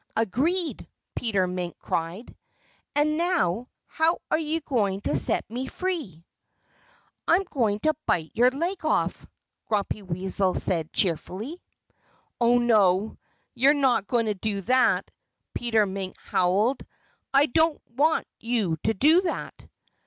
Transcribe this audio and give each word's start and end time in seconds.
"Agreed!" 0.17 0.87
Peter 1.15 1.45
Mink 1.45 1.77
cried. 1.77 2.35
"And 2.95 3.19
now, 3.19 3.69
how 3.85 4.17
are 4.31 4.39
you 4.39 4.59
going 4.61 5.01
to 5.01 5.15
set 5.15 5.47
me 5.47 5.67
free?" 5.67 6.25
"I'm 7.27 7.43
going 7.43 7.77
to 7.81 7.93
bite 8.07 8.31
your 8.33 8.49
leg 8.49 8.83
off," 8.83 9.27
Grumpy 9.67 10.01
Weasel 10.01 10.55
said 10.55 10.91
cheerfully. 10.91 11.61
"Oh, 12.39 12.57
no! 12.57 13.19
You're 13.53 13.75
not 13.75 14.07
going 14.07 14.25
to 14.25 14.33
do 14.33 14.61
that!" 14.61 15.11
Peter 15.53 15.85
Mink 15.85 16.17
howled. 16.19 16.83
"I 17.31 17.45
don't 17.45 17.79
want 17.95 18.25
you 18.39 18.77
to 18.85 18.95
do 18.95 19.21
that!" 19.21 19.53